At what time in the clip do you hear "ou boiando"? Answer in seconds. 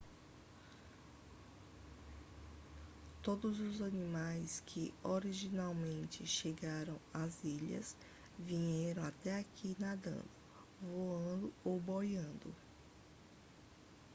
11.63-12.51